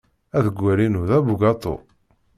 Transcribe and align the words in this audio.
Aḍewwal-inu 0.37 1.01
d 1.09 1.11
abugaṭu. 1.17 1.75